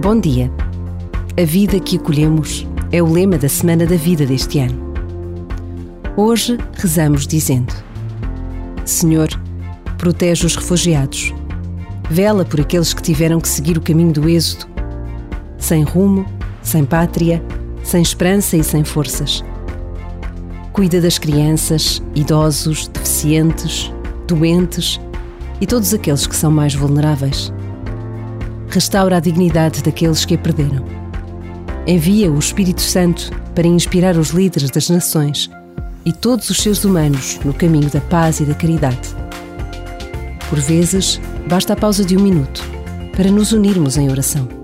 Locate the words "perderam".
30.38-30.84